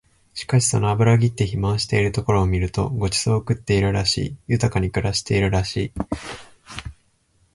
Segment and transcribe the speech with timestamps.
[0.33, 5.93] しかしその脂ぎって肥満しているところを見ると御馳走を食ってるらしい、豊かに暮らしているらしい